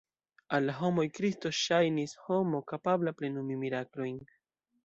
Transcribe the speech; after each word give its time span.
Al 0.57 0.63
la 0.69 0.73
homoj 0.77 1.05
Kristo 1.17 1.51
ŝajnis 1.57 2.17
homo 2.29 2.63
kapabla 2.73 3.17
plenumi 3.21 3.63
miraklojn. 3.67 4.21